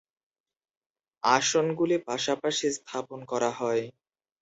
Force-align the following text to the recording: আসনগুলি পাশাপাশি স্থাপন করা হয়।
আসনগুলি 1.23 1.97
পাশাপাশি 2.07 2.67
স্থাপন 2.77 3.19
করা 3.31 3.51
হয়। 3.59 3.83